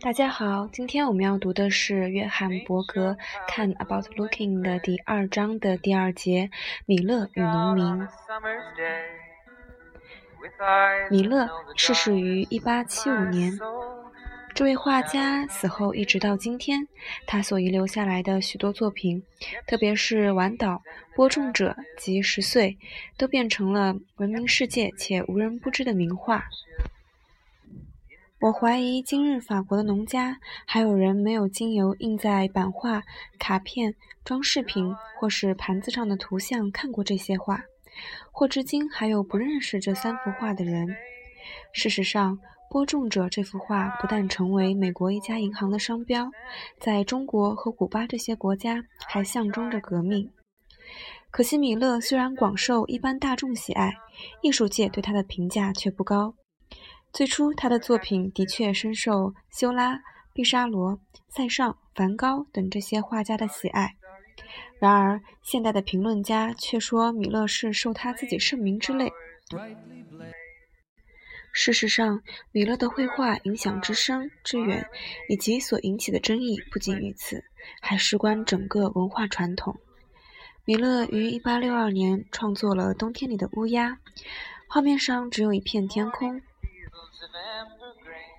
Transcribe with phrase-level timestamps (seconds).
[0.00, 3.12] 大家好，今天我们要读的是约翰·伯格
[3.46, 6.50] 《看 About Looking》的第二章的第二节
[6.84, 7.84] 《米勒与农民》。
[11.10, 13.58] 米勒逝世于1875年。
[14.54, 16.88] 这位画家死后一直到今天，
[17.26, 19.22] 他所遗留下来的许多作品，
[19.66, 20.74] 特别是《晚岛》
[21.14, 22.70] 《播种者》及《十岁》，
[23.18, 26.44] 都变成了闻名世界且无人不知的名画。
[28.46, 33.02] 我怀疑今日法国的农家还有人没有经由印在版画、
[33.40, 33.92] 卡片、
[34.24, 37.60] 装饰品或是盘子上的图像看过这些画，
[38.30, 40.86] 或至今还有不认识这三幅画的人。
[41.72, 42.38] 事实上，
[42.70, 46.30] 播种者这幅画不但成为美国一家银行的商标，
[46.78, 50.30] 在中国和古巴这些国家还象征着革命。
[51.32, 53.92] 可惜米勒虽然广受一般大众喜爱，
[54.40, 56.36] 艺术界对他的评价却不高。
[57.16, 59.98] 最初，他的作品的确深受修拉、
[60.34, 61.00] 毕沙罗、
[61.30, 63.96] 塞尚、梵高等这些画家的喜爱。
[64.78, 69.10] 然而，现代的评论家却说米勒是受他自己盛名之累。
[71.54, 72.20] 事实上，
[72.52, 74.86] 米勒的绘画影响之深之远，
[75.30, 77.42] 以及所引起的争议不仅于此，
[77.80, 79.74] 还事关整个文化传统。
[80.66, 83.92] 米勒于1862年创作了《冬天里的乌鸦》，
[84.68, 86.42] 画面上只有一片天空，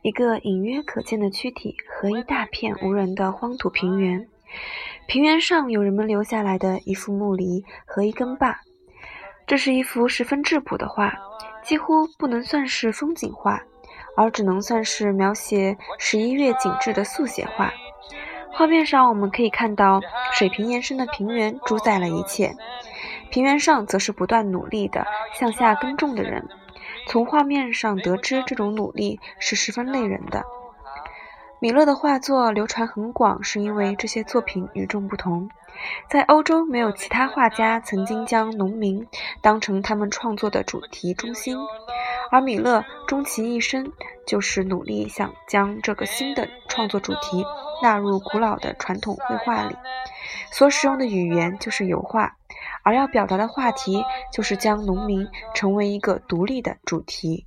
[0.02, 4.28] 一个隐约可见的躯体和一大片无人的荒土平原。
[5.08, 8.62] 平原上有人们留下来的一副木犁和一根坝。
[9.46, 11.14] 这是一幅十分质朴的画。
[11.64, 13.62] 几乎不能算是风景画，
[14.16, 17.74] 而只能算是描写十一月景致的速写画。
[18.54, 20.00] 画面上我们可以看到
[20.32, 22.56] 水平延伸的平原主宰了一切，
[23.30, 26.48] 平原上则是不断努力的向下耕种的人。
[27.08, 30.44] 从画面上得知，这种努力是十分累人的。
[31.60, 35.50] 米勒的画作流传很广，是因为这些作品与众不同。
[36.10, 39.08] 在欧洲，没有其他画家曾经将农民
[39.42, 41.58] 当成他们创作的主题中心，
[42.30, 43.92] 而米勒终其一生
[44.26, 47.46] 就是努力想将这个新的创作主题
[47.82, 49.76] 纳入古老的传统绘画里。
[50.52, 52.37] 所使用的语言就是油画，
[52.88, 57.46] 而要表达的话题就是将农民成为一个独立的主题。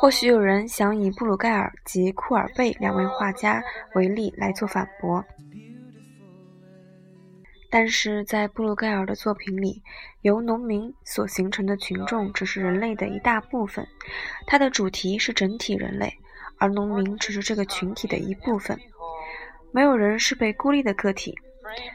[0.00, 3.62] 或许有人想以布鲁盖尔及库尔贝两位画家
[3.94, 5.22] 为例来做反驳。
[7.68, 9.82] 但是在布鲁盖尔的作品里，
[10.22, 13.86] 由农民所形成的群众只是人类的一大部分，
[14.46, 16.10] 它的主题是整体人类，
[16.56, 18.80] 而农民只是这个群体的一部分。
[19.70, 21.34] 没有人是被孤立的个体，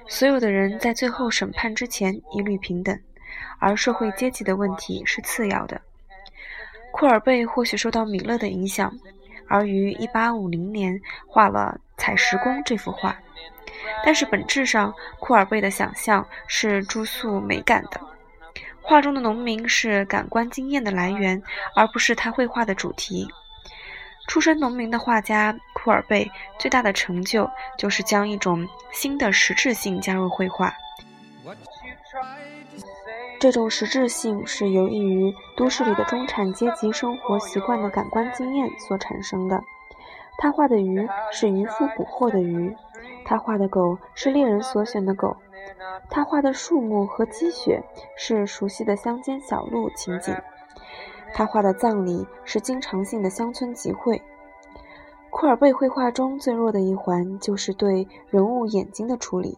[0.08, 3.00] 所有的人在最后审判之前一律平等，
[3.60, 5.82] 而社会阶级的问题是次要的。
[6.92, 8.94] 库尔贝或许受到米勒的影响，
[9.48, 13.18] 而于1850年画了《采石工》这幅画。
[14.06, 18.00] 但是本质上，库尔贝的想象是注塑美感的。
[18.82, 21.42] 画中的农民是感官经验的来源，
[21.76, 23.28] 而不是他绘画的主题。
[24.28, 30.74] 出身农民的画家库尔贝最大的成就就是将一种新的实质性加入绘画。
[33.40, 39.62] 这种实质性是由于都市里的中产阶级生活习惯的感官经验所产生的。
[40.38, 42.76] 他画的鱼是渔夫捕获的鱼。
[43.26, 45.36] 他画的狗是猎人所选的狗，
[46.10, 47.84] 他画的树木和积雪
[48.18, 50.36] 是熟悉的乡间小路情景，
[51.34, 54.22] 他画的葬礼是经常性的乡村集会。
[55.32, 59.58] 库尔贝绘画中最弱的一环就是对人物眼睛的处理，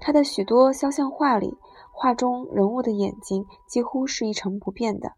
[0.00, 1.58] 他的许多肖像画里，
[1.92, 5.14] 画中人物的眼睛几乎是一成不变的，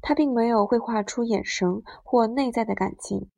[0.00, 3.28] 他并没有绘画出眼神或内在的感情。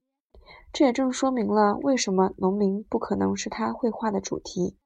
[0.72, 4.76] 这也正说明了为什么农民不可能是他绘画的主题。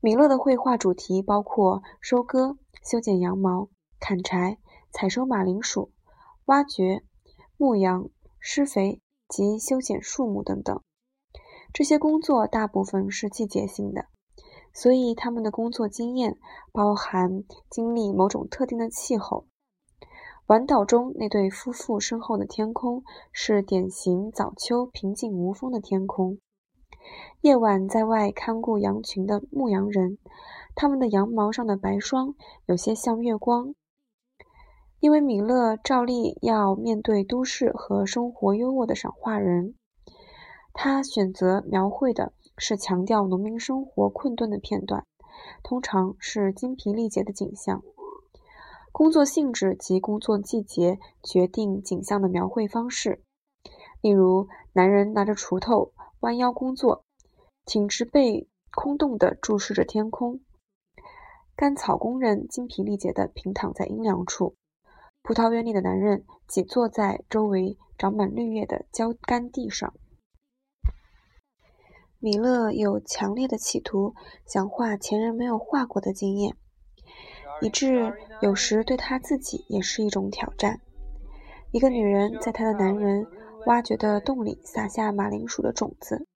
[0.00, 3.68] 米勒的绘画主题包括收割、修剪羊毛、
[4.00, 4.58] 砍柴、
[5.00, 5.92] 采收马铃薯、
[6.46, 7.04] 挖掘、
[7.56, 8.10] 牧羊、
[8.40, 10.82] 施肥及修剪树木等等。
[11.72, 14.06] 这些工作大部分是季节性的，
[14.72, 16.36] 所以他们的工作经验
[16.72, 19.46] 包含经历某种特定的气候。
[20.48, 26.38] 晚岛中那对夫妇身后的天空是典型早秋平静无风的天空。
[27.42, 30.18] 夜晚在外看顾羊群的牧羊人，
[30.74, 32.34] 他们的羊毛上的白霜
[32.66, 33.76] 有些像月光。
[35.00, 39.76] 因为米勒照例要面对都市和生活优渥的赏画人，
[40.72, 45.06] 他选择描绘的是强调农民生活困顿的片段，
[45.62, 47.80] 通常是精疲力竭的景象。
[48.90, 53.22] 工作性质及工作季节决定景象的描绘方式。
[54.00, 57.04] 例如，男人拿着锄头弯腰工作，
[57.64, 60.40] 挺直背空洞地注视着天空；
[61.54, 64.54] 干草工人精疲力竭地平躺在阴凉处；
[65.28, 69.92] 葡萄园里的男人挤坐在周围长满绿叶的焦干地上。
[72.18, 74.14] 米勒有强烈的企图
[74.46, 76.56] 想画前人没有画过的经验。
[77.60, 80.80] 以致有时对他自己也是一种挑战。
[81.72, 83.26] 一个女人在她的男人
[83.66, 86.26] 挖掘的洞里撒下马铃薯的种子，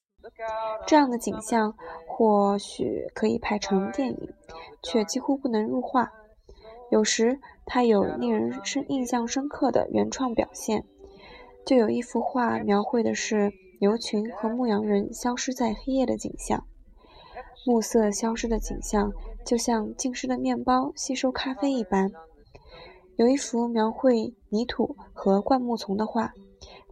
[0.87, 1.75] 这样的景象
[2.07, 4.35] 或许可以拍成电影，
[4.83, 6.13] 却几乎不能入画。
[6.91, 10.85] 有时他有令人深印象深刻的原创表现，
[11.65, 16.65] 就有一幅画描绘的是牛群和牧羊人消失在黑夜的景象。
[17.65, 19.13] 暮色消失的景象，
[19.47, 22.11] 就像浸湿的面包吸收咖啡一般。
[23.17, 26.33] 有一幅描绘泥土和灌木丛的画，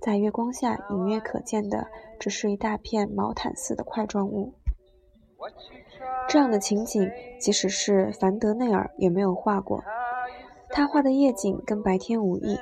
[0.00, 1.88] 在月光下隐约可见的，
[2.20, 4.54] 只是一大片毛毯似的块状物。
[6.28, 9.82] 这样的情景，即使是凡德内尔也没有画过。
[10.70, 12.58] 他画的夜景跟白天无异。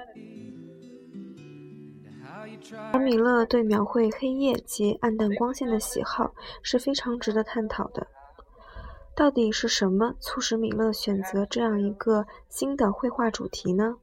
[2.93, 6.33] 而米勒对描绘黑夜及暗淡光线的喜好
[6.63, 8.07] 是非常值得探讨的。
[9.15, 13.97] 到底是什么促使米勒选择这样一个新的绘画主题呢？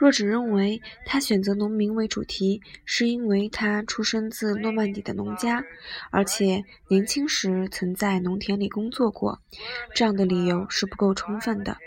[0.00, 5.64] 若只认为他选择农民为主题是因为他出生自诺曼底的农家，
[6.10, 9.40] 而且年轻时曾在农田里工作过，
[9.94, 11.78] 这样的理由是不够充分的。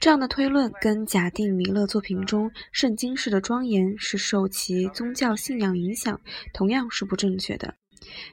[0.00, 6.20] 这样的推论跟假定米勒作品中圣经式的庄严是受其宗教信仰影响，
[6.52, 7.74] 同样是不正确的。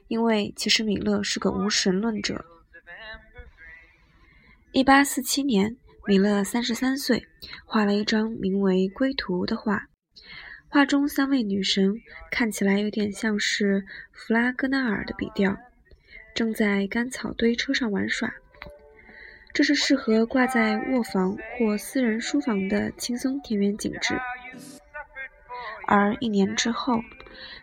[0.08, 2.44] 因为其实米勒是个无神论者。
[4.72, 5.76] 一八四七年，
[6.10, 7.28] 米勒三十三岁，
[7.64, 9.86] 画了一张名为《归途》的画。
[10.68, 11.94] 画中三位女神
[12.32, 15.56] 看起来有点像是弗拉戈纳尔的笔调，
[16.34, 18.34] 正在干草堆车上玩耍。
[19.52, 24.18] 这是适合挂在卧房或私人书房的轻松田园景致。
[25.86, 26.98] 而一年之后，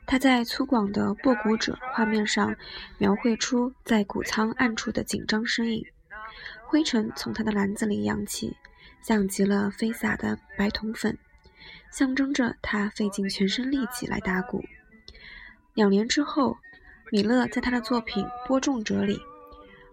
[0.06, 2.56] 他在粗犷的布谷者画面上
[2.98, 5.86] 描绘出在谷仓暗处的紧张身影，
[6.70, 8.58] 灰尘从他的篮子里扬起，
[9.02, 11.18] 像极了飞洒的白铜粉，
[11.92, 14.62] 象征着他费尽全身力气来打鼓。
[15.74, 16.58] 两年之后，
[17.10, 19.18] 米勒在他的作品《播种者》里，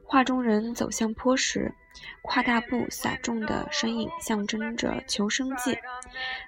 [0.05, 1.73] 画中人走向坡时。
[2.23, 5.79] 跨大步撒种的身影象征着求生计，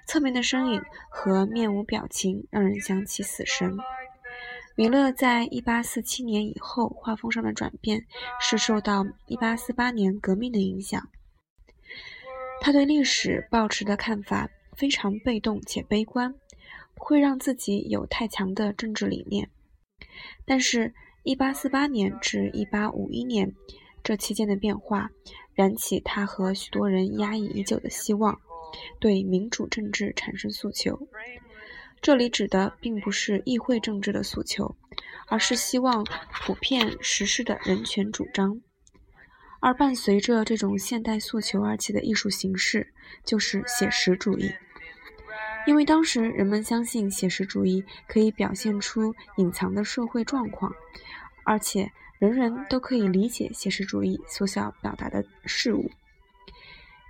[0.05, 3.77] 侧面的身影和面无表情让人想起死神。
[4.77, 8.05] 米勒在1847年以后画风上的转变
[8.39, 11.09] 是受到1848年革命的影响。
[12.61, 16.35] 他对历史抱持的看法非常被动且悲观，
[16.93, 19.49] 不会让自己有太强的政治理念。
[20.45, 20.93] 但是
[21.23, 23.55] ，1848年至1851年。
[24.03, 25.09] 这期间的变化，
[25.55, 28.39] 燃起他和许多人压抑已久的希望，
[28.99, 31.07] 对民主政治产生诉求。
[32.07, 34.77] 这里指的并不是议会政治的诉求，
[35.27, 38.61] 而是希望普遍实施的人权主张。
[39.59, 42.93] 而伴随着这种现代诉求而起的艺术形式，
[43.25, 44.49] 就是写实主义。
[45.65, 50.71] 因为当时人们相信写实主义可以表现出隐藏的社会状况，
[51.43, 51.91] 而且。
[52.19, 55.91] 人人都可以理解写实主义所想表达的事物。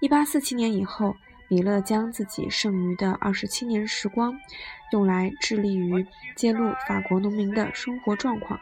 [0.01, 1.15] 一八四七年以后，
[1.47, 4.37] 米勒将自己剩余的二十七年时光
[4.91, 8.59] 用来致力于揭露法国农民的生活状况。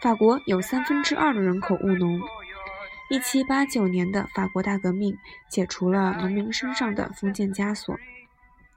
[0.00, 2.20] 法国有三分之二的人口务农。
[3.10, 5.16] 一七八九年的法国大革命
[5.48, 7.96] 解除了农民身上的封建枷锁，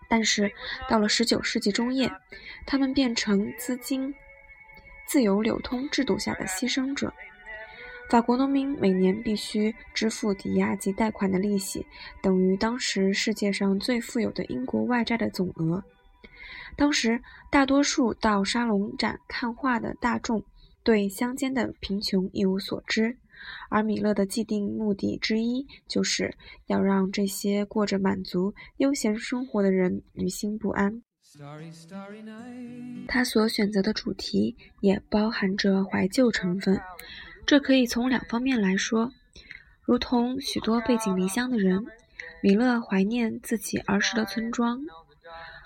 [0.09, 0.51] 但是
[0.89, 2.11] 到了十九世纪中叶，
[2.65, 4.13] 他们变成资金。
[5.05, 7.13] 自由流通制度下的牺牲者，
[8.11, 11.85] 法国农民每年必须支付抵押及贷款的利息，
[12.21, 15.81] 等于当时世界上最富有的英国外债的总额。
[16.75, 20.43] 当时，大多数到沙龙展看画的大众
[20.83, 23.17] 对乡间的贫穷一无所知，
[23.69, 26.35] 而米勒的既定目的之一，就是
[26.67, 31.01] 要让这些过着满足悠闲生活的人于心不安。
[33.07, 36.77] 他所选择的主题也包含着怀旧成分，
[37.45, 39.11] 这可以从两方面来说。
[39.83, 41.85] 如同许多背井离乡的人，
[42.41, 44.79] 米勒怀念自己儿时的村庄。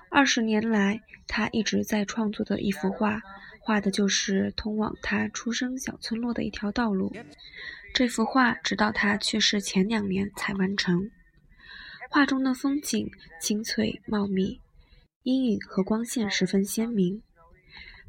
[0.10, 3.22] 二十年来，他一直在创作的一幅画，
[3.60, 7.14] 画的就是通往他出生小村落的一条道路。
[7.94, 11.12] 这幅画直到他去世前两年才完成。
[12.10, 13.10] 画中的风景
[13.42, 14.60] 青翠茂密，
[15.24, 17.22] 阴影和光线十分鲜明。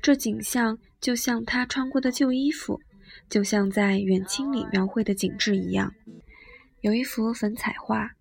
[0.00, 2.80] 这景象就像他穿过的旧衣服，
[3.28, 5.92] 就像在远亲里描绘的景致一样。
[6.80, 8.12] 有一幅粉彩画，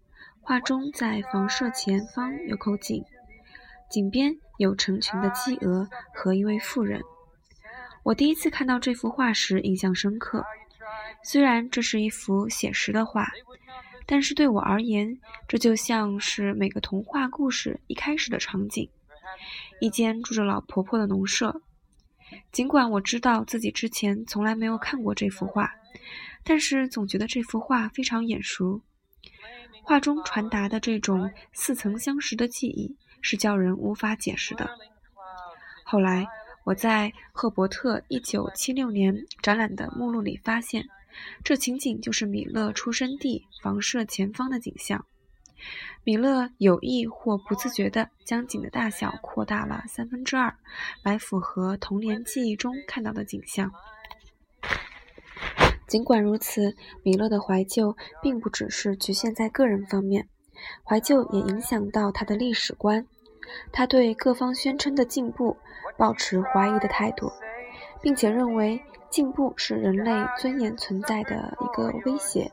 [0.42, 3.04] 画中在房舍前方有口井，
[3.90, 7.02] 井边有成群的鸡鹅和一位妇人。
[8.04, 10.46] 我第一次看到这幅画时印象深刻，
[11.24, 13.32] 虽然这是一幅写实的画，
[14.06, 18.90] 但是对我而言，这就像是每个童话故事一开始的场景：
[19.80, 21.62] 一间住着老婆婆的农舍。
[22.51, 25.72] 尽管我知道自己之前从来没有看过这幅画，
[26.44, 28.82] 但是总觉得这幅画非常眼熟。
[29.84, 34.70] 画中传达的这种似曾相识的记忆，是叫人无法解释的。
[35.84, 36.27] 后来。
[36.65, 40.84] 我在赫伯特1976年展览的目录里发现，
[41.44, 45.06] 这情景就是米勒出生地房舍前方的景象。
[46.04, 50.56] 米勒有意或不自觉地将井的大小扩大了三分之二，
[51.04, 53.72] 来符合童年记忆中看到的景象。
[55.88, 60.28] 尽管如此，米勒的怀旧并不只是局限在个人方面，
[60.84, 63.06] 怀旧也影响到他的历史观。
[63.72, 65.56] 他对各方宣称的进步
[65.98, 67.32] 保持怀疑的态度，
[68.02, 68.82] 并且认为
[69.12, 72.52] 进步是人类尊严存在的一个威胁。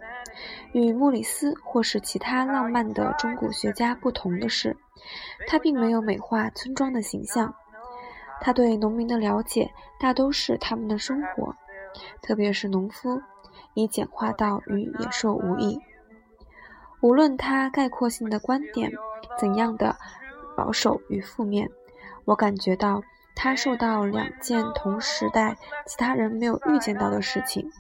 [0.73, 4.77] 与莫里斯或是其他浪漫的中古学家不同的是，
[5.47, 7.55] 他并没有美化村庄的形象。
[8.41, 11.55] 他对农民的了解大都是他们的生活，
[12.21, 13.23] 特别是农夫，
[13.75, 15.81] 已简化到与野兽无异。
[17.01, 18.93] 无论他概括性的观点
[19.39, 19.97] 怎样的。
[20.55, 21.71] 保守与负面，
[22.27, 23.03] 我感觉到
[23.35, 27.71] 他受到两件同时代其他人没有预见到的事情：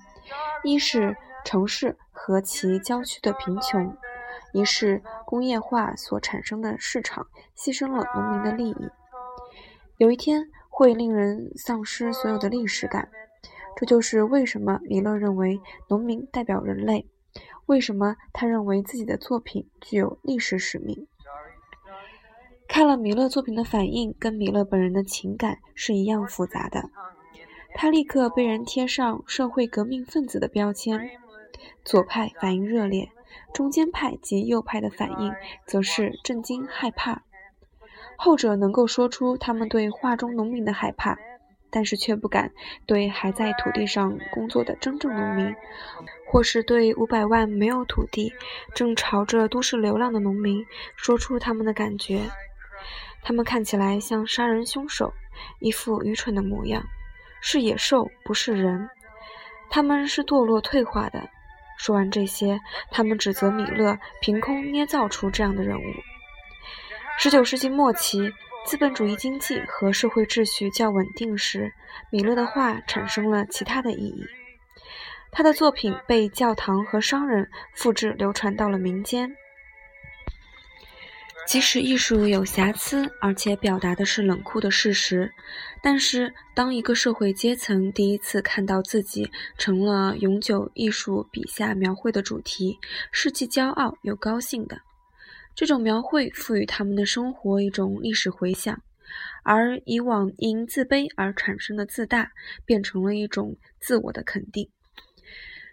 [0.64, 1.94] 一是城市
[2.24, 3.96] 和其郊区的贫穷，
[4.52, 7.26] 一是工业化所产生的市场
[7.56, 8.88] 牺牲了农民的利益。
[9.96, 13.08] 有一天会令人丧失所有的历史感。
[13.74, 17.08] 这就是为什么米勒认为农民代表人类，
[17.66, 21.08] 为什么他认为自己的作品具有历史使命。
[22.68, 26.88] 看了米勒作品的反应，跟米勒本人的情感是一样复杂的。
[27.74, 31.10] 他立刻被人贴上社会革命分子的标签，
[31.84, 33.10] 左派反应热烈，
[33.52, 35.34] 中间派及右派的反应
[35.66, 37.22] 则是震惊害怕。
[38.16, 41.18] 后者能够说出他们对画中农民的害怕，
[41.70, 42.52] 但是却不敢
[42.86, 45.54] 对还在土地上工作的真正农民，
[46.30, 48.32] 或是对五百万没有土地、
[48.74, 50.64] 正朝着都市流浪的农民
[50.96, 52.20] 说出他们的感觉。
[53.22, 55.12] 他们看起来像杀人凶手，
[55.58, 56.84] 一副愚蠢的模样，
[57.40, 58.88] 是野兽，不是人。
[59.70, 61.28] 他们是堕落退化的。
[61.82, 62.60] 说完这些，
[62.92, 65.82] 他们指责米勒凭空捏造出这样的人物。
[67.18, 68.32] 十九世纪末期，
[68.64, 71.72] 资本主义经济和社会秩序较稳定时，
[72.12, 74.24] 米勒的画产生了其他的意义。
[75.32, 79.34] 他的作品被教堂和商人复制，流传到了民间。
[81.46, 85.30] 即使艺术有瑕疵，而且表达的是冷酷的事实，
[85.82, 92.78] 但是当一个社会阶层第一次看到自己成了永久艺术笔下描绘的主题，
[93.10, 94.80] 是既骄傲又高兴的。
[95.54, 98.80] 这种描绘赋予他们的生活一种历史回响，
[99.42, 102.30] 而以往因自卑而产生的自大，
[102.64, 104.70] 变成了一种自我的肯定。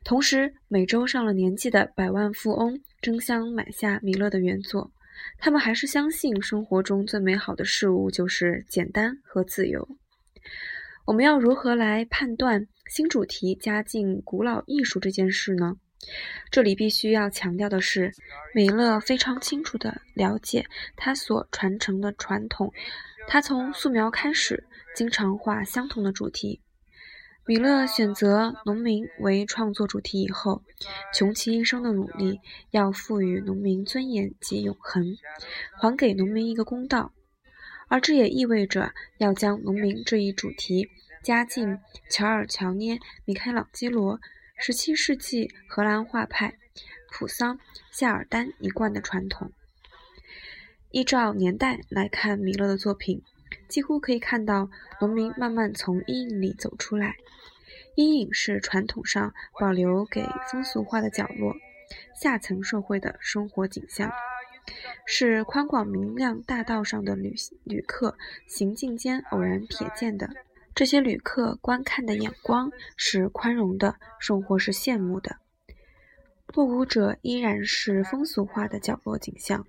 [0.03, 4.91] 同时，美洲上了年纪的百万富翁争相买下米勒的原作。
[5.37, 9.87] 他们还是相信生活中最美好的事物就是简单和自由。
[11.05, 15.75] 我们要如何来判断新主题加进古老艺术这件事呢？
[16.49, 18.13] 这里必须要强调的是，
[18.53, 22.71] 米勒非常清楚地了解他所传承的传统。
[23.27, 26.61] 他从素描开始，经常画相同的主题。
[27.45, 30.61] 米勒选择农民为创作主题以后，
[31.13, 35.17] 穷其一生的努力要赋予农民尊严及永恒，
[35.75, 37.11] 还给农民一个公道，
[37.87, 40.89] 而这也意味着要将农民这一主题
[41.23, 41.79] 加进
[42.11, 44.19] 乔尔乔涅、米开朗基罗、
[44.55, 46.55] 十七世纪荷兰画派
[47.11, 47.59] 普桑、
[47.91, 49.51] 夏尔丹一贯的传统。
[50.91, 53.23] 依照年代来看米勒的作品。
[53.67, 54.69] 几乎可以看到
[55.01, 57.15] 农民慢慢从阴影里走出来。
[57.95, 61.53] 阴影是传统上保留给风俗化的角落，
[62.21, 64.09] 下层社会的生活景象，
[65.05, 70.29] 是宽广明亮大道上的旅旅客行进间偶然瞥见的。
[70.73, 75.37] 这些旅客观看的眼光是宽容的，甚或是羡慕的。
[76.53, 79.67] 落伍者依然是风俗画的角落景象，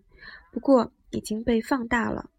[0.53, 2.31] 不过已经被放大了；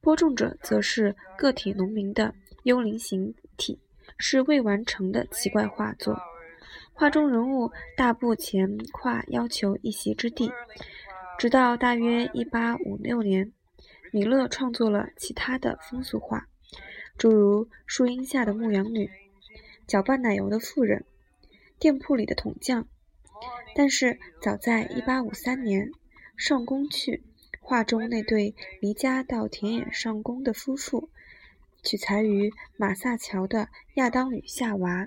[0.00, 3.78] 播种者则是个体农民的幽灵形体，
[4.16, 6.18] 是未完成的奇怪画作。
[6.92, 10.50] 画中人物大步前跨要求一席之地，
[11.38, 13.52] 直到大约一八五六年，
[14.10, 16.46] 米勒创作了其他的风俗画，
[17.18, 19.10] 诸如树荫下的牧羊女、
[19.86, 21.04] 搅拌奶油的妇人、
[21.78, 22.86] 店铺里的桶匠。
[23.74, 25.90] 但是早在一八五三年，
[26.36, 27.22] 上工去
[27.70, 31.08] 画中那对离家到田野上工的夫妇，
[31.84, 35.06] 取材于马萨乔的亚当与夏娃。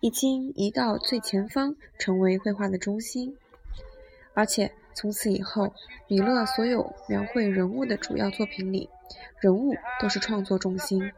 [0.00, 3.38] 已经移到最前方，成为绘画的中心。
[4.34, 5.72] 而且从此以后，
[6.08, 8.90] 米勒所有描绘人物的主要作品里，
[9.40, 11.10] 人物都是创作重心。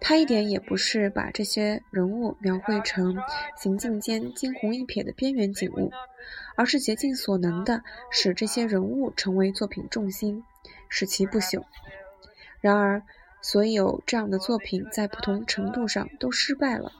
[0.00, 3.14] 他一点也不是把这些人物描绘成
[3.58, 5.92] 行进间惊鸿一瞥的边缘景物，
[6.56, 10.44] 而是竭尽所能的使这些人物成为作品重心，
[10.88, 11.64] 使其不朽。
[12.60, 13.02] 然而，
[13.42, 16.92] 所有这样的作品在不同程度上都失败了。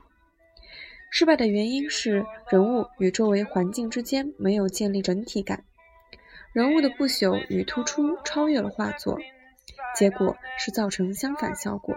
[1.11, 5.65] 失败的原因是人物与周围环境之间没有建立整体感，
[6.53, 9.19] 人物的不朽与突出超越了画作，
[9.97, 11.97] 结果是造成相反效果。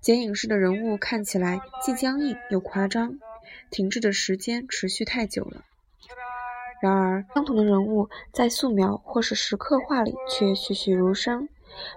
[0.00, 3.18] 剪影式的人物看起来既僵硬又夸张，
[3.70, 5.64] 停滞的时间持续太久了。
[6.84, 11.48] 然而，相同的人物在素描或是石刻画里却栩栩如生，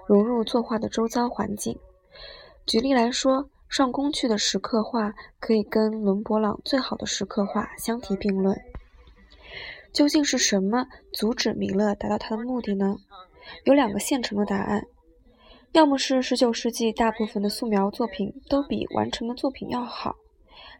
[0.06, 1.78] 融入作画的周遭环境。
[2.66, 3.50] 举例来说。
[3.68, 8.58] 上工去的石刻画可以跟伦勃朗最好的石刻画相提并论。
[9.92, 12.96] 究竟是什么阻止米勒达到他的目的呢？
[13.64, 14.86] 有两个现成的答案：
[15.72, 20.16] 要么是19世纪大部分的素描作品都比完成的作品要好，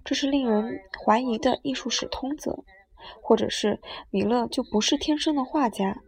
[0.03, 2.65] 这是令人怀疑的艺术史通则；
[3.23, 6.01] 或者是米勒就不是天生的画家。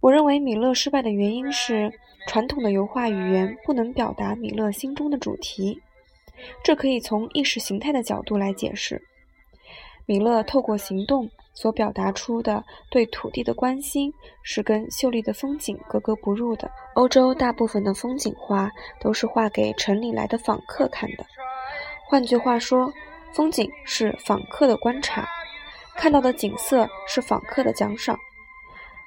[0.00, 1.92] 我认为米勒失败的原因是。
[2.26, 5.78] 传统的油画语言不能表达米勒心中的主题，
[6.62, 9.02] 这可以从意识形态的角度来解释。
[10.06, 14.10] 米勒透过行动所表达出的对土地的关心，
[14.42, 16.70] 是跟秀丽的风景格格不入的。
[16.94, 21.26] 欧洲大部分的风景画都是画给城里来的访客看的，
[22.08, 22.90] 换句话说，
[23.34, 25.28] 风景是访客的观察，
[25.96, 28.18] 看到的景色是访客的奖赏。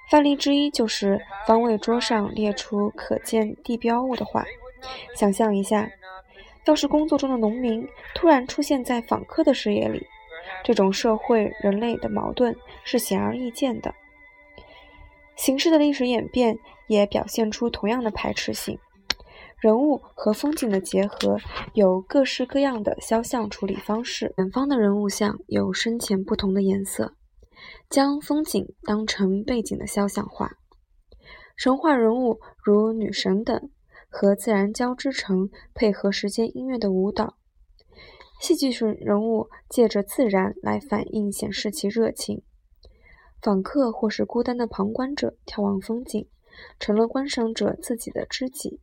[0.10, 4.46] 范例之一就是方位桌上列出可见地标物的画。
[5.16, 5.90] 想象一下，
[6.66, 10.06] 要是工作中的农民突然出现在访客的视野里，
[10.64, 13.94] 这种社会人类的矛盾是显而易见的。
[15.36, 18.80] 形式的历史演变也表现出同样的排斥性。
[19.60, 21.40] 人物和风景的结合
[21.74, 24.34] 有各式各样的肖像处理方式。
[24.38, 27.16] 远方的人物像有深浅不同的颜色。
[27.90, 30.58] 将风景当成背景的肖像画，
[31.56, 33.72] 神话人物如女神等
[34.10, 37.36] 和自然交织成配合时间音乐的舞蹈。
[38.40, 42.44] 戏剧性人物借着自然来反映、显示其热情。
[43.42, 46.30] 访客或是孤单的旁观者眺望风景，
[46.80, 48.80] 成了观赏者自己的知己，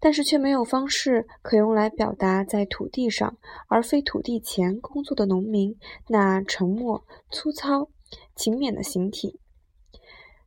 [0.00, 3.36] 但是却没有方式可用来表达在土地上
[3.68, 7.90] 而非土地前工作的农民那沉默、粗糙。
[8.34, 9.38] 勤勉的形体，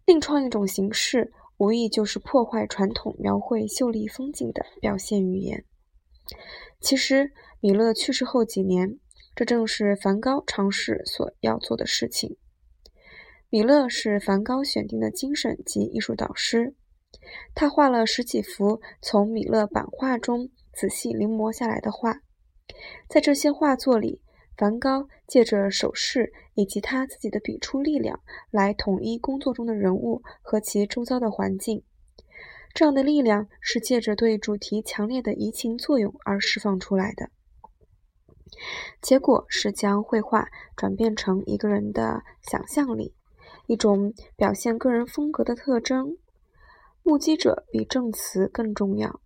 [0.06, 5.64] 另创一种形式，无疑就是破坏传统描绘秀丽风景的表现语言。
[6.82, 9.00] 其实，米勒去世后几年，
[9.34, 12.36] 这正是梵高尝试所要做的事情。
[13.50, 16.76] 米勒是梵高选定的精神及艺术导师，
[17.54, 22.22] 他画了十几幅从米勒版画中仔细临摹下来的画，
[23.08, 24.22] 在这些画作里。
[24.56, 28.22] 梵高借着手势以及他自己的笔触力量
[28.52, 31.84] 来统一工作中的人物和其周遭的环境，
[32.72, 37.32] 这样的力量是借着对主题强烈的移情作用而释放出来的。
[39.02, 43.16] 结果是将绘画转变成一个人的想象力，
[43.66, 46.16] 一种表现个人风格的特征。
[47.04, 49.20] 目击者比证词更重要。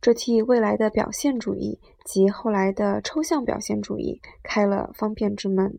[0.00, 5.78] 这替未来的表现主义及后来的抽象表现主义开了方便之门，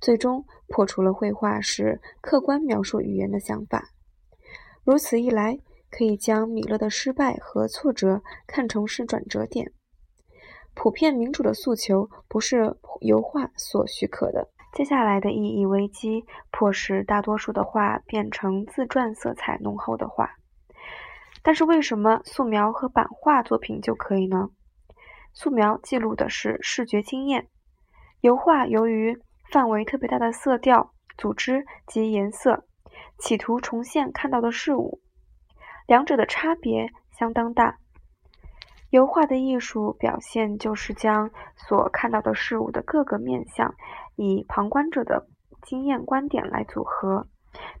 [0.00, 3.90] 最终破除了绘画是客观描述语言的想法。
[4.82, 9.72] 如此一来，可以将米勒的失败和挫折看成是转折点。
[10.74, 14.48] 普遍民主的诉求不是油画所许可的。
[14.74, 20.30] 接下来的意义危机迫使大多数的画变成自传色彩浓厚的画。
[21.42, 24.48] 但是为什么素描和版画作品就可以呢？
[25.32, 27.48] 素描记录的是视觉经验，
[28.20, 32.64] 油画由于范围特别大的色调、组织及颜色，
[33.18, 35.00] 企图重现看到的事物。
[35.86, 37.78] 两者的差别相当大。
[38.90, 43.74] 油画的艺术表现就是将所看到的事物的各个面相，
[44.16, 45.26] 以旁观者的
[45.62, 47.26] 经验观点来组合，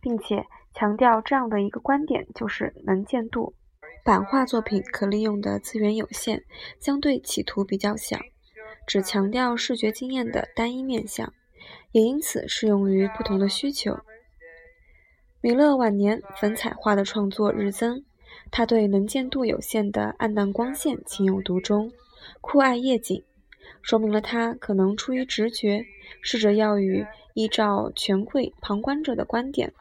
[0.00, 3.54] 并且强调这样的一个观点就是能见度。
[4.04, 6.42] 版画作品可利用的资源有限，
[6.80, 8.18] 相对企图比较小，
[8.86, 11.32] 只强调视觉经验的单一面相，
[11.92, 13.98] 也因此适用于不同的需求。
[15.40, 18.04] 米勒晚年粉彩画的创作日增。
[18.50, 21.90] 他对能见度有限的暗淡光线情有独钟，
[22.40, 23.24] 酷爱夜景，
[23.80, 25.86] 说明了他可能出于直觉，
[26.20, 29.72] 试着要与依照权贵旁观者的观点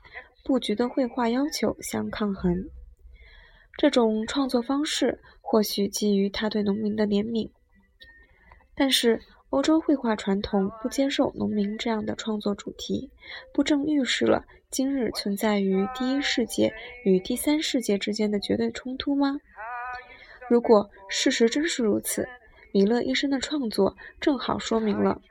[0.43, 2.69] 布局的绘画要求相抗衡。
[3.77, 7.51] 这种创作方式或许基于他对农民的怜悯，
[8.75, 9.21] 但是。
[9.51, 13.12] 欧洲绘画传统不接受农民这样的创作主题，
[13.54, 16.73] 不正预示了今日存在于第一世界
[17.04, 19.41] 与第三世界之间的绝对冲突吗？
[20.49, 22.30] 如果事实真是如此，
[22.71, 25.21] 米勒一生的创作正好说明了：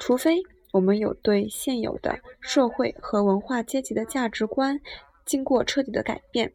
[0.00, 4.80] 除非我们有对现有的社会和文化阶级的价值观
[5.24, 6.52] 经过彻底的改变，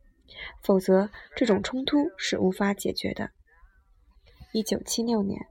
[0.62, 3.32] 否则这种冲突是无法解决的。
[4.52, 5.48] 一九七六年。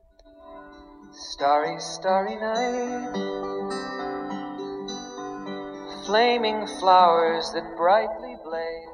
[1.13, 3.13] Starry, starry night.
[6.07, 8.92] Flaming flowers that brightly blaze.